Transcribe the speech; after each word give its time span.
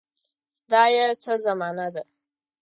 خدایه 0.63 1.05
څه 1.23 1.33
زمانه 1.45 1.87
ده. 1.93 2.03